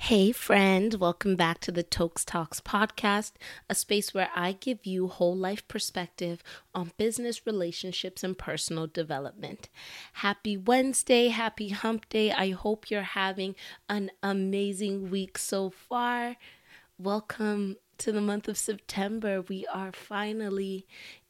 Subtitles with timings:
[0.00, 3.32] Hey, friend, welcome back to the Tokes Talks podcast,
[3.70, 6.42] a space where I give you whole life perspective
[6.74, 9.68] on business, relationships, and personal development.
[10.14, 12.32] Happy Wednesday, happy hump day.
[12.32, 13.54] I hope you're having
[13.88, 16.36] an amazing week so far.
[16.98, 19.42] Welcome to the month of September.
[19.42, 20.86] We are finally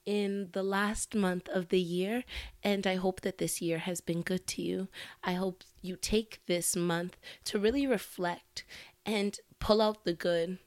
[0.07, 2.25] in the last month of the year,
[2.63, 4.89] and I hope that this year has been good to you.
[5.23, 8.65] I hope you take this month to really reflect
[9.05, 10.59] and pull out the good,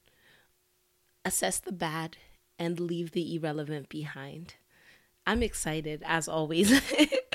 [1.26, 2.18] assess the bad,
[2.60, 4.56] and leave the irrelevant behind.
[5.26, 6.82] I'm excited as always.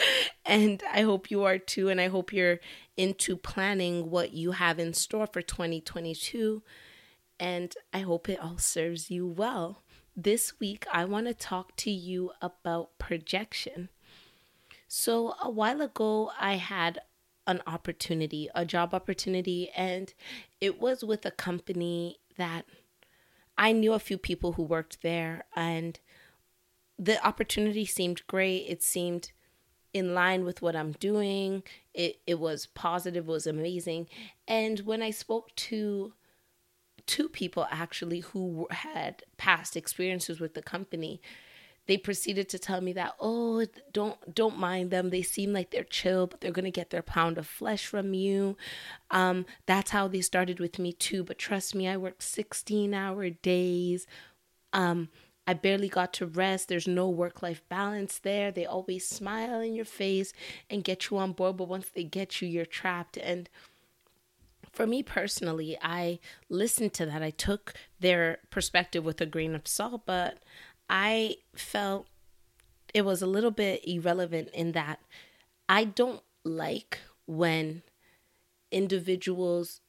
[0.46, 1.88] and I hope you are too.
[1.88, 2.60] And I hope you're
[2.96, 6.62] into planning what you have in store for 2022.
[7.38, 9.82] And I hope it all serves you well.
[10.16, 13.88] This week, I want to talk to you about projection.
[14.86, 17.00] So, a while ago, I had
[17.46, 20.14] an opportunity, a job opportunity, and
[20.60, 22.64] it was with a company that
[23.58, 25.98] I knew a few people who worked there, and
[26.98, 28.66] the opportunity seemed great.
[28.68, 29.32] It seemed
[29.92, 31.62] in line with what I'm doing.
[31.92, 34.08] It it was positive, was amazing.
[34.48, 36.14] And when I spoke to
[37.06, 41.20] two people actually who had past experiences with the company
[41.86, 45.84] they proceeded to tell me that oh don't don't mind them they seem like they're
[45.84, 48.56] chill but they're going to get their pound of flesh from you
[49.10, 53.30] um that's how they started with me too but trust me i worked 16 hour
[53.30, 54.06] days
[54.72, 55.08] um
[55.46, 56.68] I barely got to rest.
[56.68, 58.52] There's no work life balance there.
[58.52, 60.32] They always smile in your face
[60.70, 63.16] and get you on board, but once they get you, you're trapped.
[63.16, 63.48] And
[64.72, 67.22] for me personally, I listened to that.
[67.22, 70.38] I took their perspective with a grain of salt, but
[70.92, 72.06] I felt
[72.92, 75.00] it was a little bit irrelevant in that
[75.66, 77.82] I don't like when
[78.70, 79.80] individuals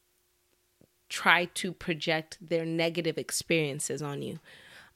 [1.09, 4.39] try to project their negative experiences on you.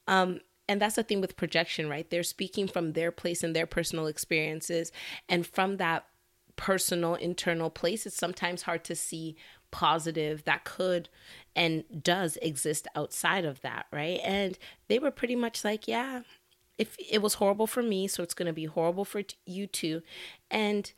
[0.08, 2.09] Um, and that's the thing with projection, right?
[2.09, 4.93] They're speaking from their place and their personal experiences.
[5.27, 6.05] And from that
[6.55, 9.36] personal internal place, it's sometimes hard to see
[9.71, 11.09] positive that could
[11.58, 14.22] and does exist outside of that, right?
[14.23, 14.58] And
[14.88, 16.22] they were pretty much like, yeah,
[16.78, 19.66] if it was horrible for me, so it's going to be horrible for t- you
[19.66, 20.04] too.
[20.52, 20.92] And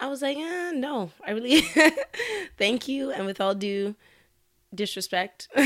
[0.00, 1.62] I was like, eh, no, I really
[2.58, 3.12] thank you.
[3.12, 3.94] And with all due
[4.74, 5.48] disrespect,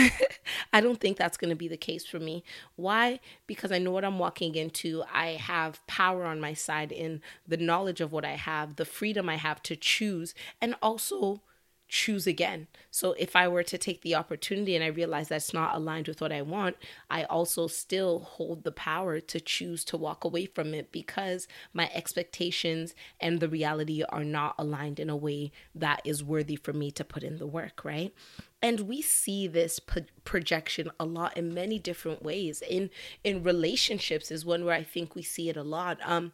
[0.72, 2.44] I don't think that's going to be the case for me.
[2.76, 3.20] Why?
[3.46, 5.02] Because I know what I'm walking into.
[5.10, 9.30] I have power on my side in the knowledge of what I have, the freedom
[9.30, 11.40] I have to choose, and also
[11.90, 12.68] choose again.
[12.92, 16.20] So if I were to take the opportunity and I realize that's not aligned with
[16.20, 16.76] what I want,
[17.10, 21.90] I also still hold the power to choose to walk away from it because my
[21.92, 26.92] expectations and the reality are not aligned in a way that is worthy for me
[26.92, 28.14] to put in the work, right?
[28.62, 32.62] And we see this pro- projection a lot in many different ways.
[32.68, 32.90] In
[33.24, 35.98] in relationships is one where I think we see it a lot.
[36.04, 36.32] Um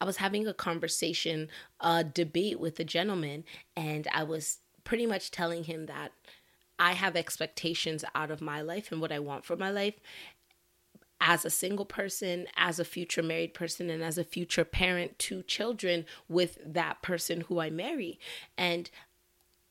[0.00, 1.48] I was having a conversation,
[1.80, 3.44] a debate with a gentleman,
[3.76, 6.12] and I was pretty much telling him that
[6.78, 9.94] I have expectations out of my life and what I want for my life
[11.20, 15.42] as a single person, as a future married person, and as a future parent to
[15.42, 18.20] children with that person who I marry.
[18.56, 18.88] And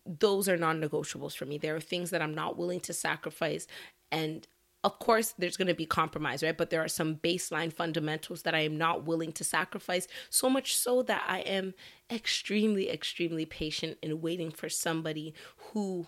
[0.06, 1.58] those are non negotiables for me.
[1.58, 3.68] There are things that I'm not willing to sacrifice.
[4.12, 4.48] And
[4.84, 6.58] of course there's going to be compromise right?
[6.58, 10.76] But there are some baseline fundamentals that i am not willing to sacrifice so much
[10.76, 11.74] so that i am
[12.12, 15.34] extremely extremely patient in waiting for somebody
[15.72, 16.08] who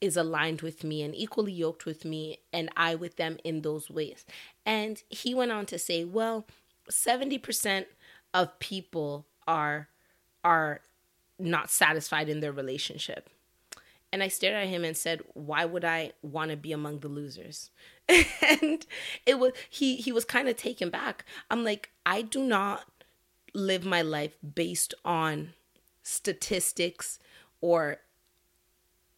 [0.00, 3.90] is aligned with me and equally yoked with me and i with them in those
[3.90, 4.24] ways.
[4.64, 6.46] And he went on to say well
[6.90, 7.86] 70%
[8.34, 9.88] of people are
[10.44, 10.80] are
[11.38, 13.28] not satisfied in their relationship
[14.12, 17.08] and I stared at him and said, "Why would I want to be among the
[17.08, 17.70] losers?"
[18.08, 18.86] and
[19.26, 21.24] it was he he was kind of taken back.
[21.50, 22.84] I'm like, "I do not
[23.54, 25.54] live my life based on
[26.02, 27.18] statistics
[27.60, 27.98] or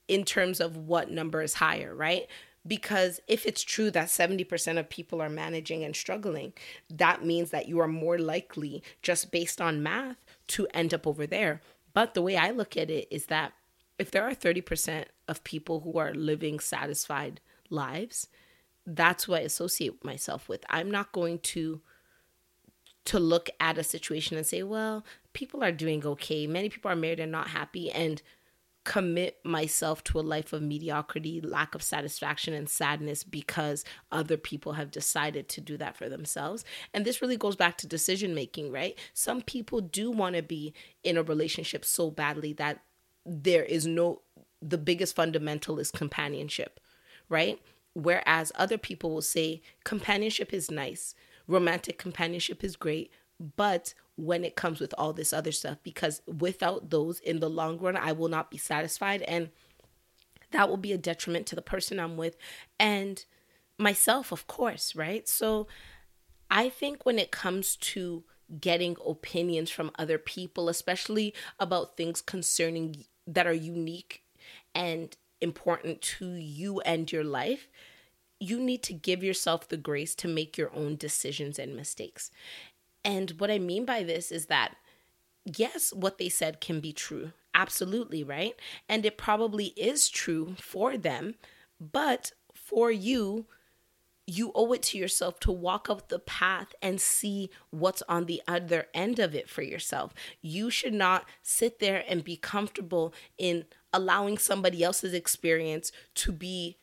[0.08, 2.26] in terms of what number is higher, right?
[2.66, 6.52] Because if it's true that 70% of people are managing and struggling,
[6.90, 10.16] that means that you are more likely, just based on math,
[10.48, 11.62] to end up over there.
[11.94, 13.52] But the way I look at it is that
[14.00, 18.29] if there are 30% of people who are living satisfied lives,
[18.87, 20.64] that's what I associate myself with.
[20.70, 21.82] I'm not going to
[23.06, 26.47] to look at a situation and say, well, people are doing okay.
[26.47, 28.20] Many people are married and not happy and
[28.85, 34.75] commit myself to a life of mediocrity, lack of satisfaction, and sadness because other people
[34.75, 36.64] have decided to do that for themselves.
[36.94, 38.99] And this really goes back to decision making, right?
[39.12, 42.82] Some people do want to be in a relationship so badly that
[43.25, 44.22] there is no
[44.62, 46.81] the biggest fundamental is companionship,
[47.28, 47.58] right?
[47.94, 51.14] Whereas other people will say companionship is nice,
[51.46, 53.11] romantic companionship is great,
[53.56, 57.78] but when it comes with all this other stuff, because without those in the long
[57.78, 59.22] run, I will not be satisfied.
[59.22, 59.49] And
[60.52, 62.37] that will be a detriment to the person I'm with
[62.78, 63.25] and
[63.78, 65.26] myself, of course, right?
[65.26, 65.67] So
[66.50, 68.25] I think when it comes to
[68.61, 74.22] getting opinions from other people, especially about things concerning that are unique
[74.75, 77.69] and important to you and your life,
[78.38, 82.31] you need to give yourself the grace to make your own decisions and mistakes.
[83.05, 84.76] And what I mean by this is that,
[85.44, 87.32] yes, what they said can be true.
[87.55, 88.55] Absolutely, right?
[88.88, 91.34] And it probably is true for them.
[91.81, 93.46] But for you,
[94.31, 98.41] you owe it to yourself to walk up the path and see what's on the
[98.47, 100.15] other end of it for yourself.
[100.41, 106.77] You should not sit there and be comfortable in allowing somebody else's experience to be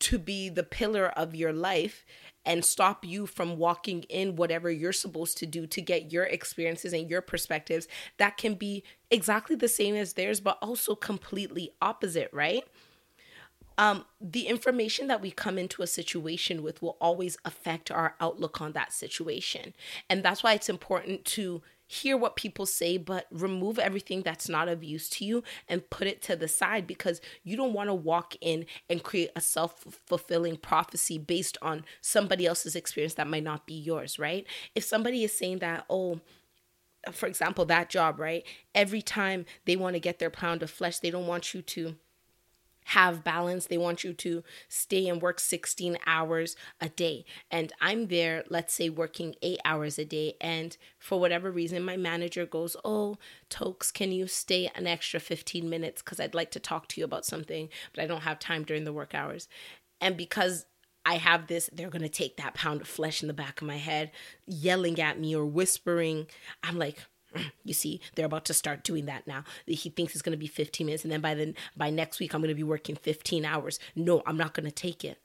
[0.00, 2.04] to be the pillar of your life
[2.46, 6.92] and stop you from walking in whatever you're supposed to do to get your experiences
[6.92, 12.30] and your perspectives that can be exactly the same as theirs but also completely opposite,
[12.32, 12.62] right?
[13.78, 18.60] Um, the information that we come into a situation with will always affect our outlook
[18.60, 19.72] on that situation.
[20.10, 24.68] And that's why it's important to hear what people say, but remove everything that's not
[24.68, 27.94] of use to you and put it to the side because you don't want to
[27.94, 33.44] walk in and create a self fulfilling prophecy based on somebody else's experience that might
[33.44, 34.44] not be yours, right?
[34.74, 36.20] If somebody is saying that, oh,
[37.12, 38.44] for example, that job, right?
[38.74, 41.96] Every time they want to get their pound of flesh, they don't want you to
[42.88, 43.66] have balance.
[43.66, 47.26] They want you to stay and work 16 hours a day.
[47.50, 50.34] And I'm there, let's say, working eight hours a day.
[50.40, 53.18] And for whatever reason, my manager goes, Oh,
[53.50, 56.00] Tokes, can you stay an extra 15 minutes?
[56.00, 58.84] Because I'd like to talk to you about something, but I don't have time during
[58.84, 59.48] the work hours.
[60.00, 60.64] And because
[61.04, 63.76] I have this, they're to take that pound of flesh in the back of my
[63.76, 64.12] head,
[64.46, 66.26] yelling at me or whispering.
[66.62, 67.00] I'm like,
[67.64, 69.44] you see they're about to start doing that now.
[69.66, 72.34] He thinks it's going to be 15 minutes and then by then by next week
[72.34, 73.78] i'm going to be working 15 hours.
[73.94, 75.20] No i'm not going to take it.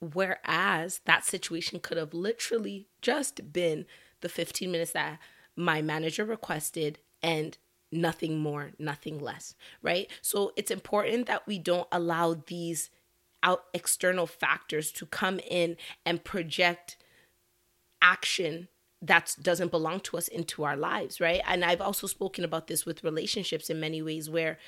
[0.00, 3.86] Whereas that situation could have literally just been
[4.22, 5.18] the 15 minutes that
[5.56, 7.58] my manager requested and
[7.92, 10.10] nothing more nothing less right?
[10.22, 12.90] So it's important that we don't allow these
[13.42, 16.96] out external factors to come in and project
[18.02, 18.68] action
[19.02, 21.40] that doesn't belong to us into our lives, right?
[21.46, 24.58] And I've also spoken about this with relationships in many ways where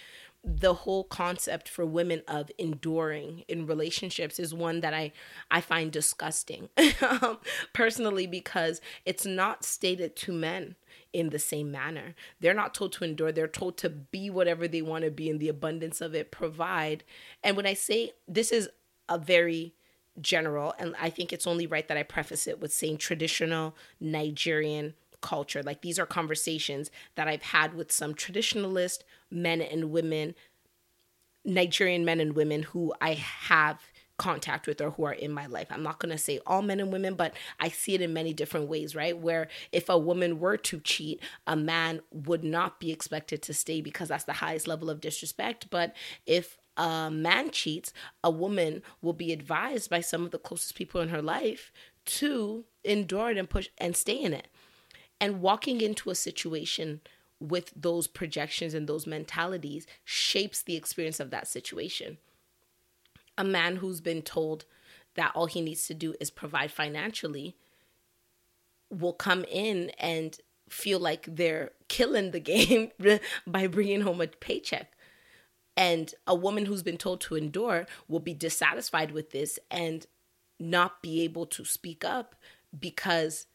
[0.44, 5.12] the whole concept for women of enduring in relationships is one that I
[5.50, 6.68] I find disgusting
[7.02, 7.38] um,
[7.72, 10.74] personally because it's not stated to men
[11.12, 12.14] in the same manner.
[12.40, 15.38] They're not told to endure, they're told to be whatever they want to be in
[15.38, 17.04] the abundance of it, provide.
[17.44, 18.68] And when I say this is
[19.08, 19.74] a very
[20.20, 24.94] general and i think it's only right that i preface it with saying traditional nigerian
[25.20, 28.98] culture like these are conversations that i've had with some traditionalist
[29.30, 30.34] men and women
[31.44, 33.80] nigerian men and women who i have
[34.22, 35.66] contact with or who are in my life.
[35.70, 38.32] I'm not going to say all men and women, but I see it in many
[38.32, 39.18] different ways, right?
[39.18, 43.80] Where if a woman were to cheat, a man would not be expected to stay
[43.80, 45.68] because that's the highest level of disrespect.
[45.70, 47.92] But if a man cheats,
[48.24, 51.72] a woman will be advised by some of the closest people in her life
[52.04, 54.48] to endure it and push and stay in it.
[55.20, 57.00] And walking into a situation
[57.38, 62.18] with those projections and those mentalities shapes the experience of that situation.
[63.36, 64.64] A man who's been told
[65.14, 67.56] that all he needs to do is provide financially
[68.90, 70.38] will come in and
[70.68, 72.90] feel like they're killing the game
[73.46, 74.92] by bringing home a paycheck
[75.76, 80.06] and a woman who's been told to endure will be dissatisfied with this and
[80.58, 82.34] not be able to speak up
[82.78, 83.46] because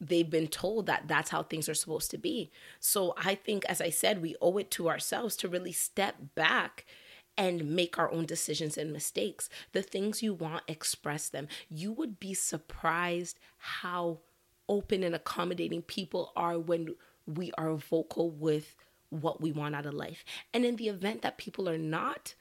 [0.00, 2.50] they've been told that that's how things are supposed to be.
[2.80, 6.84] So I think, as I said, we owe it to ourselves to really step back
[7.38, 9.48] and make our own decisions and mistakes.
[9.72, 11.48] The things you want, express them.
[11.70, 14.18] You would be surprised how
[14.68, 16.94] open and accommodating people are when
[17.26, 18.74] we are vocal with
[19.12, 20.24] what we want out of life.
[20.54, 22.34] And in the event that people are not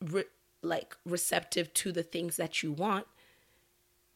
[0.00, 0.24] re-
[0.62, 3.06] like receptive to the things that you want,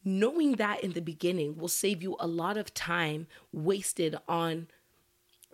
[0.05, 4.69] knowing that in the beginning will save you a lot of time wasted on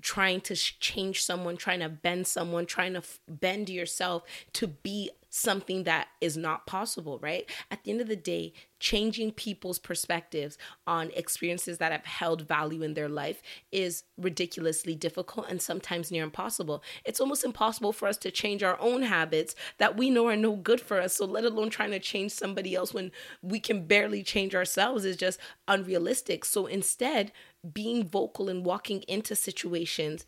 [0.02, 5.10] trying to change someone, trying to bend someone, trying to f- bend yourself to be
[5.34, 7.48] something that is not possible, right?
[7.70, 12.82] At the end of the day, changing people's perspectives on experiences that have held value
[12.82, 13.40] in their life
[13.72, 16.82] is ridiculously difficult and sometimes near impossible.
[17.06, 20.54] It's almost impossible for us to change our own habits that we know are no
[20.54, 21.16] good for us.
[21.16, 23.10] So, let alone trying to change somebody else when
[23.40, 26.44] we can barely change ourselves is just unrealistic.
[26.44, 27.32] So, instead,
[27.72, 30.26] being vocal and walking into situations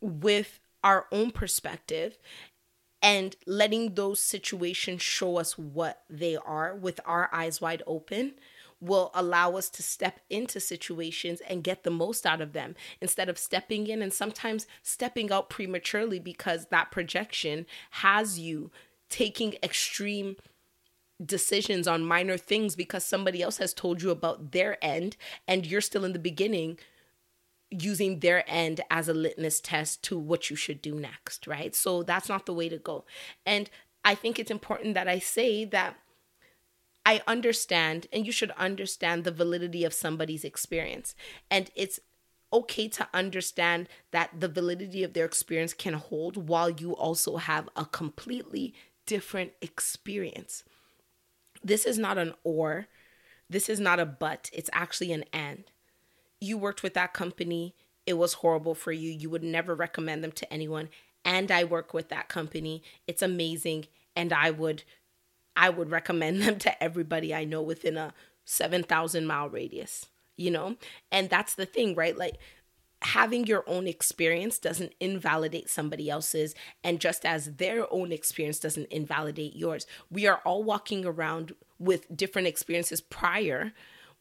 [0.00, 2.18] with our own perspective
[3.02, 8.34] and letting those situations show us what they are with our eyes wide open
[8.80, 13.28] will allow us to step into situations and get the most out of them instead
[13.28, 18.70] of stepping in and sometimes stepping out prematurely because that projection has you
[19.10, 20.36] taking extreme
[21.24, 25.16] decisions on minor things because somebody else has told you about their end
[25.46, 26.78] and you're still in the beginning
[27.70, 31.74] using their end as a litmus test to what you should do next, right?
[31.74, 33.04] So that's not the way to go.
[33.46, 33.70] And
[34.04, 35.96] I think it's important that I say that
[37.06, 41.14] I understand, and you should understand the validity of somebody's experience.
[41.50, 42.00] And it's
[42.52, 47.68] okay to understand that the validity of their experience can hold while you also have
[47.76, 48.74] a completely
[49.06, 50.64] different experience.
[51.62, 52.86] This is not an or,
[53.48, 55.64] this is not a but, it's actually an and
[56.40, 57.74] you worked with that company,
[58.06, 59.10] it was horrible for you.
[59.10, 60.88] You would never recommend them to anyone.
[61.24, 62.82] And I work with that company.
[63.06, 64.82] It's amazing and I would
[65.56, 70.06] I would recommend them to everybody I know within a 7,000 mile radius,
[70.36, 70.76] you know?
[71.12, 72.16] And that's the thing, right?
[72.16, 72.38] Like
[73.02, 76.54] having your own experience doesn't invalidate somebody else's
[76.84, 79.86] and just as their own experience doesn't invalidate yours.
[80.10, 83.72] We are all walking around with different experiences prior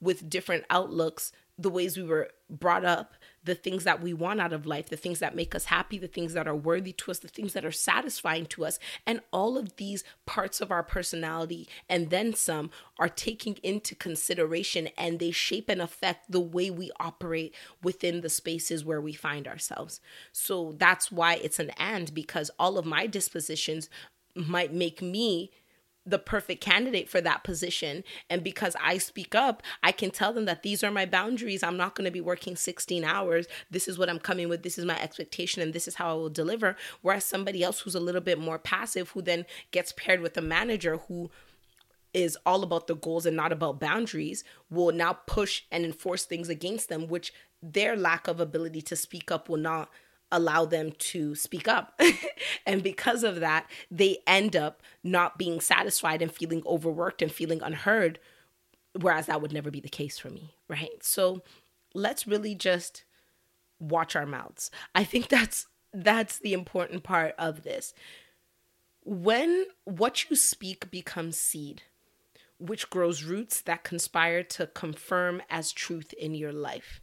[0.01, 3.13] with different outlooks the ways we were brought up,
[3.43, 6.07] the things that we want out of life, the things that make us happy, the
[6.07, 8.79] things that are worthy to us, the things that are satisfying to us.
[9.05, 14.87] And all of these parts of our personality and then some are taking into consideration
[14.97, 19.47] and they shape and affect the way we operate within the spaces where we find
[19.47, 19.99] ourselves.
[20.31, 23.89] So that's why it's an and because all of my dispositions
[24.35, 25.51] might make me
[26.09, 28.03] the perfect candidate for that position.
[28.29, 31.63] And because I speak up, I can tell them that these are my boundaries.
[31.63, 33.47] I'm not going to be working 16 hours.
[33.69, 34.63] This is what I'm coming with.
[34.63, 36.75] This is my expectation, and this is how I will deliver.
[37.01, 40.41] Whereas somebody else who's a little bit more passive, who then gets paired with a
[40.41, 41.29] manager who
[42.13, 46.49] is all about the goals and not about boundaries, will now push and enforce things
[46.49, 49.89] against them, which their lack of ability to speak up will not
[50.31, 51.99] allow them to speak up.
[52.65, 57.61] and because of that, they end up not being satisfied and feeling overworked and feeling
[57.61, 58.19] unheard,
[58.99, 61.03] whereas that would never be the case for me, right?
[61.03, 61.41] So
[61.93, 63.03] let's really just
[63.79, 64.69] watch our mouths.
[64.93, 67.93] I think that's that's the important part of this.
[69.03, 71.83] When what you speak becomes seed,
[72.59, 77.01] which grows roots that conspire to confirm as truth in your life.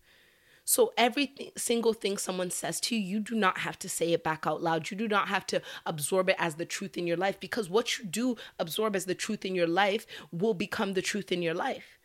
[0.68, 4.24] So every single thing someone says to you, you do not have to say it
[4.24, 4.90] back out loud.
[4.90, 7.98] You do not have to absorb it as the truth in your life because what
[7.98, 11.54] you do absorb as the truth in your life will become the truth in your
[11.54, 12.00] life.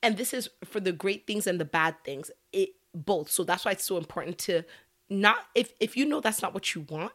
[0.00, 2.30] And this is for the great things and the bad things.
[2.52, 3.32] It both.
[3.32, 4.62] So that's why it's so important to
[5.10, 7.12] not if if you know that's not what you want,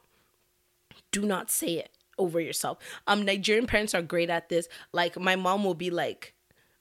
[1.13, 2.77] do not say it over yourself.
[3.07, 4.67] Um Nigerian parents are great at this.
[4.91, 6.32] Like my mom will be like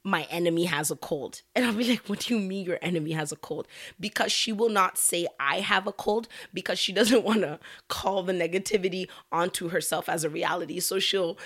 [0.04, 1.42] my enemy has a cold.
[1.54, 3.68] And I'll be like, what do you mean your enemy has a cold?
[4.00, 8.22] Because she will not say I have a cold because she doesn't want to call
[8.22, 10.80] the negativity onto herself as a reality.
[10.80, 11.38] So she'll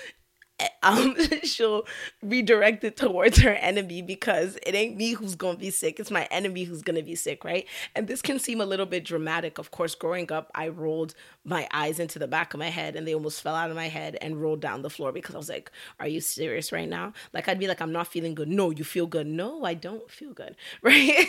[0.81, 1.85] um, she'll
[2.23, 6.27] redirect it towards her enemy because it ain't me who's gonna be sick, it's my
[6.31, 7.67] enemy who's gonna be sick, right?
[7.95, 9.57] And this can seem a little bit dramatic.
[9.57, 13.07] Of course, growing up, I rolled my eyes into the back of my head and
[13.07, 15.49] they almost fell out of my head and rolled down the floor because I was
[15.49, 17.13] like, Are you serious right now?
[17.33, 18.47] Like, I'd be like, I'm not feeling good.
[18.49, 19.27] No, you feel good.
[19.27, 21.27] No, I don't feel good, right?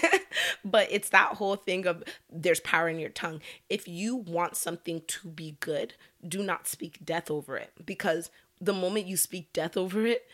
[0.64, 3.40] but it's that whole thing of there's power in your tongue.
[3.68, 5.94] If you want something to be good,
[6.26, 8.30] do not speak death over it because
[8.61, 10.27] the moment you speak death over it,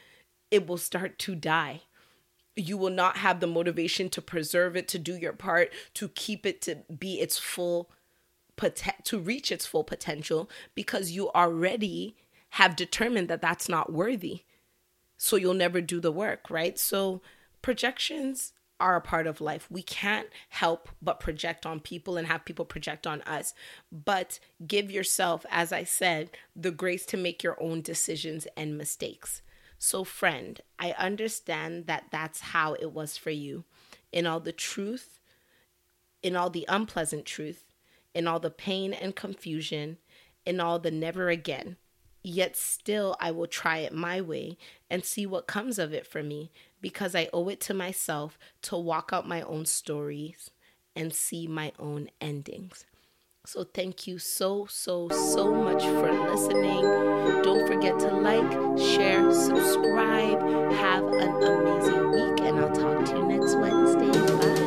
[0.51, 1.83] it will start to die.
[2.57, 6.47] You will not have the motivation to preserve it, to do your part, to keep
[6.47, 7.91] it to be its full
[9.03, 12.15] to reach its full potential because you already
[12.51, 14.43] have determined that that's not worthy.
[15.17, 16.79] So you'll never do the work, right?
[16.79, 17.21] So
[17.63, 19.71] projections are a part of life.
[19.71, 23.55] We can't help but project on people and have people project on us.
[23.91, 29.43] But give yourself, as I said, the grace to make your own decisions and mistakes.
[29.79, 33.65] So, friend, I understand that that's how it was for you.
[34.13, 35.21] In all the truth,
[36.23, 37.65] in all the unpleasant truth,
[38.15, 39.99] in all the pain and confusion,
[40.47, 41.77] in all the never again.
[42.27, 44.57] Yet still, I will try it my way
[44.89, 46.51] and see what comes of it for me
[46.81, 50.51] because I owe it to myself to walk out my own stories
[50.97, 52.87] and see my own endings.
[53.45, 56.81] So, thank you so, so, so much for listening.
[57.43, 60.41] Don't forget to like, share, subscribe.
[60.73, 64.37] Have an amazing week, and I'll talk to you next Wednesday.
[64.39, 64.64] Bye.